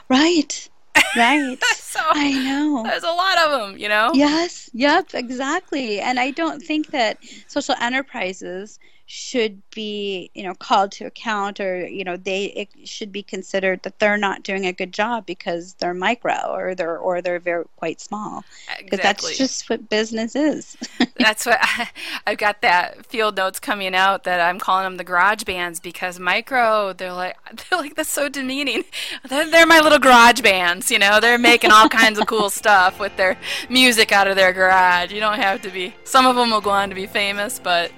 Right. 0.10 0.70
Right. 1.16 1.58
so 1.76 2.00
I 2.04 2.32
know. 2.32 2.84
There's 2.84 3.04
a 3.04 3.08
lot 3.08 3.38
of 3.40 3.52
them, 3.52 3.78
you 3.78 3.90
know? 3.90 4.12
Yes. 4.14 4.70
Yep. 4.74 5.14
Exactly. 5.14 6.00
And 6.00 6.20
I 6.20 6.32
don't 6.32 6.62
think 6.62 6.92
that 6.92 7.18
social 7.48 7.76
enterprises 7.82 8.80
should 9.14 9.62
be 9.72 10.32
you 10.34 10.42
know 10.42 10.56
called 10.56 10.90
to 10.90 11.04
account 11.04 11.60
or 11.60 11.86
you 11.86 12.02
know 12.02 12.16
they 12.16 12.46
it 12.46 12.70
should 12.88 13.12
be 13.12 13.22
considered 13.22 13.84
that 13.84 14.00
they're 14.00 14.16
not 14.16 14.42
doing 14.42 14.66
a 14.66 14.72
good 14.72 14.94
job 14.94 15.26
because 15.26 15.74
they're 15.74 15.94
micro 15.94 16.34
or 16.48 16.74
they're 16.76 16.98
or 16.98 17.22
they're 17.22 17.38
very 17.38 17.66
quite 17.76 18.00
small. 18.00 18.46
Because 18.78 19.00
exactly. 19.00 19.28
that's 19.28 19.38
just 19.38 19.70
what 19.70 19.90
business 19.90 20.34
is. 20.34 20.78
That's 21.18 21.46
what 21.46 21.60
I, 21.62 21.90
have 22.26 22.38
got 22.38 22.62
that 22.62 23.06
field 23.06 23.36
notes 23.36 23.60
coming 23.60 23.94
out 23.94 24.24
that 24.24 24.40
i'm 24.40 24.58
calling 24.58 24.86
them 24.86 24.98
the 24.98 25.04
garage 25.04 25.44
bands 25.44 25.80
because 25.80 26.18
micro 26.18 26.94
they're 26.94 27.14
like 27.14 27.38
they're 27.70 27.80
like 27.80 27.96
that's 27.96 28.10
so 28.10 28.30
demeaning. 28.30 28.86
They're, 29.28 29.50
they're 29.50 29.68
my 29.68 29.82
little 29.82 30.00
garage 30.00 30.42
bands 30.42 30.90
you 30.90 31.00
know? 31.00 31.20
They're 31.20 31.38
making 31.38 31.72
all 31.72 31.90
kinds 31.90 32.18
of 32.18 32.28
cool 32.28 32.50
stuff 32.50 32.98
with 32.98 33.18
their 33.18 33.38
music 33.70 34.14
out 34.14 34.28
of 34.28 34.38
their 34.38 34.54
garage. 34.54 35.12
You 35.12 35.20
don't 35.20 35.40
have 35.40 35.62
to 35.64 35.70
be 35.70 35.94
some 36.06 36.26
of 36.26 36.38
them 36.38 36.52
will 36.52 36.62
go 36.62 36.70
on 36.70 36.88
to 36.90 36.96
be 36.96 37.08
famous 37.08 37.60
but 37.60 37.92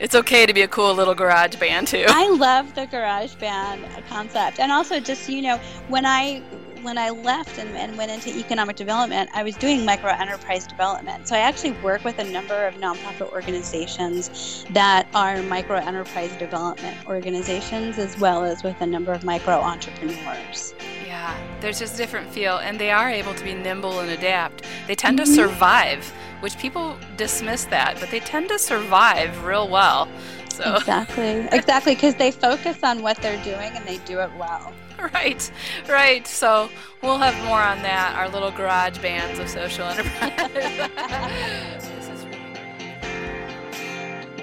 it's 0.00 0.14
okay 0.14 0.46
to 0.46 0.54
be 0.54 0.62
a 0.62 0.68
cool 0.68 0.94
little 0.94 1.14
garage 1.14 1.56
band 1.56 1.88
too. 1.88 2.04
I 2.08 2.28
love 2.28 2.74
the 2.74 2.86
garage 2.86 3.34
band 3.34 3.84
concept, 4.08 4.60
and 4.60 4.72
also 4.72 5.00
just 5.00 5.28
you 5.28 5.42
know 5.42 5.58
when 5.88 6.06
I 6.06 6.42
when 6.82 6.98
I 6.98 7.10
left 7.10 7.58
and, 7.58 7.70
and 7.76 7.96
went 7.96 8.10
into 8.10 8.36
economic 8.38 8.76
development, 8.76 9.30
I 9.34 9.42
was 9.42 9.56
doing 9.56 9.84
micro 9.84 10.10
enterprise 10.10 10.66
development. 10.66 11.28
So 11.28 11.34
I 11.34 11.40
actually 11.40 11.72
work 11.72 12.04
with 12.04 12.18
a 12.18 12.24
number 12.24 12.66
of 12.66 12.74
nonprofit 12.74 13.32
organizations 13.32 14.64
that 14.70 15.08
are 15.14 15.42
micro 15.42 15.76
enterprise 15.76 16.32
development 16.38 16.96
organizations, 17.06 17.98
as 17.98 18.18
well 18.18 18.44
as 18.44 18.62
with 18.62 18.80
a 18.80 18.86
number 18.86 19.12
of 19.12 19.24
micro 19.24 19.54
entrepreneurs. 19.54 20.74
Yeah, 21.06 21.36
there's 21.60 21.78
just 21.78 21.94
a 21.94 21.98
different 21.98 22.30
feel, 22.30 22.58
and 22.58 22.78
they 22.78 22.90
are 22.90 23.10
able 23.10 23.34
to 23.34 23.44
be 23.44 23.54
nimble 23.54 24.00
and 24.00 24.10
adapt. 24.10 24.64
They 24.86 24.94
tend 24.94 25.18
mm-hmm. 25.18 25.30
to 25.30 25.34
survive 25.34 26.12
which 26.40 26.58
people 26.58 26.96
dismiss 27.16 27.64
that, 27.66 27.98
but 28.00 28.10
they 28.10 28.20
tend 28.20 28.48
to 28.48 28.58
survive 28.58 29.44
real 29.44 29.68
well. 29.68 30.08
So 30.50 30.74
Exactly. 30.76 31.48
Exactly 31.52 31.94
because 31.94 32.14
they 32.16 32.30
focus 32.30 32.82
on 32.82 33.02
what 33.02 33.16
they're 33.18 33.42
doing 33.44 33.72
and 33.74 33.84
they 33.86 33.98
do 33.98 34.20
it 34.20 34.30
well. 34.38 34.72
Right. 35.14 35.48
Right. 35.88 36.26
So 36.26 36.68
we'll 37.02 37.18
have 37.18 37.36
more 37.44 37.60
on 37.60 37.82
that, 37.82 38.16
our 38.16 38.28
little 38.28 38.50
garage 38.50 38.98
bands 38.98 39.38
of 39.38 39.48
social 39.48 39.84
enterprise. 39.86 41.84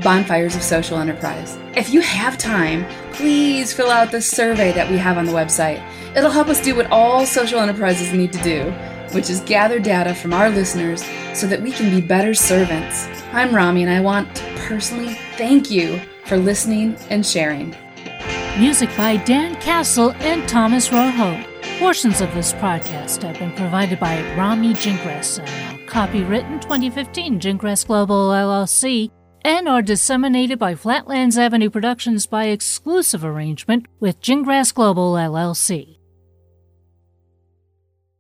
Bonfires 0.02 0.56
of 0.56 0.62
Social 0.62 0.98
Enterprise. 0.98 1.58
If 1.76 1.90
you 1.90 2.00
have 2.00 2.38
time, 2.38 2.86
please 3.12 3.72
fill 3.72 3.90
out 3.90 4.10
the 4.10 4.22
survey 4.22 4.72
that 4.72 4.90
we 4.90 4.96
have 4.96 5.18
on 5.18 5.26
the 5.26 5.32
website. 5.32 5.84
It'll 6.16 6.30
help 6.30 6.48
us 6.48 6.62
do 6.62 6.74
what 6.74 6.90
all 6.90 7.26
social 7.26 7.60
enterprises 7.60 8.12
need 8.12 8.32
to 8.32 8.42
do, 8.42 8.70
which 9.12 9.28
is 9.28 9.40
gather 9.40 9.78
data 9.78 10.14
from 10.14 10.32
our 10.32 10.48
listeners 10.48 11.04
so 11.34 11.46
that 11.46 11.60
we 11.60 11.70
can 11.70 11.90
be 11.90 12.00
better 12.00 12.34
servants. 12.34 13.06
I'm 13.32 13.54
Romy, 13.54 13.82
and 13.82 13.92
I 13.92 14.00
want 14.00 14.34
to 14.36 14.54
personally 14.56 15.14
thank 15.36 15.70
you 15.70 16.00
for 16.24 16.38
listening 16.38 16.96
and 17.10 17.24
sharing. 17.24 17.76
Music 18.60 18.94
by 18.94 19.16
Dan 19.16 19.58
Castle 19.62 20.12
and 20.16 20.46
Thomas 20.46 20.92
Rojo. 20.92 21.42
Portions 21.78 22.20
of 22.20 22.34
this 22.34 22.52
podcast 22.52 23.22
have 23.22 23.38
been 23.38 23.52
provided 23.52 23.98
by 23.98 24.20
Romy 24.36 24.74
Gingras 24.74 25.38
and 25.38 25.48
are 25.48 25.86
copywritten 25.86 26.60
2015 26.60 27.40
Gingras 27.40 27.86
Global 27.86 28.28
LLC 28.28 29.10
and 29.46 29.66
are 29.66 29.80
disseminated 29.80 30.58
by 30.58 30.74
Flatlands 30.74 31.38
Avenue 31.38 31.70
Productions 31.70 32.26
by 32.26 32.48
exclusive 32.48 33.24
arrangement 33.24 33.86
with 33.98 34.20
Gingras 34.20 34.74
Global 34.74 35.14
LLC. 35.14 35.99